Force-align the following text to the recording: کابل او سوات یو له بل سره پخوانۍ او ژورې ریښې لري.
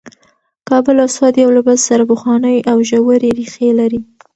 کابل 0.69 0.95
او 1.03 1.09
سوات 1.15 1.35
یو 1.37 1.49
له 1.55 1.61
بل 1.67 1.77
سره 1.87 2.03
پخوانۍ 2.11 2.57
او 2.71 2.77
ژورې 2.89 3.29
ریښې 3.37 3.69
لري. 3.79 3.99